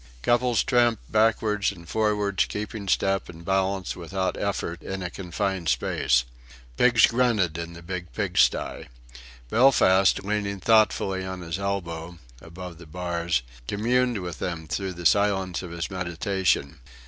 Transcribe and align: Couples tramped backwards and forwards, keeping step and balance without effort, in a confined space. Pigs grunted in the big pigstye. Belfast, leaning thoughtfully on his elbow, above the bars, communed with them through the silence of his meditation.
Couples 0.23 0.63
tramped 0.63 1.11
backwards 1.11 1.71
and 1.71 1.87
forwards, 1.87 2.45
keeping 2.45 2.87
step 2.87 3.29
and 3.29 3.45
balance 3.45 3.95
without 3.95 4.35
effort, 4.35 4.81
in 4.81 5.03
a 5.03 5.11
confined 5.11 5.69
space. 5.69 6.23
Pigs 6.75 7.05
grunted 7.05 7.55
in 7.59 7.73
the 7.73 7.83
big 7.83 8.11
pigstye. 8.11 8.87
Belfast, 9.51 10.23
leaning 10.23 10.59
thoughtfully 10.59 11.23
on 11.23 11.41
his 11.41 11.59
elbow, 11.59 12.17
above 12.41 12.79
the 12.79 12.87
bars, 12.87 13.43
communed 13.67 14.17
with 14.23 14.39
them 14.39 14.65
through 14.67 14.93
the 14.93 15.05
silence 15.05 15.61
of 15.61 15.69
his 15.69 15.91
meditation. 15.91 16.79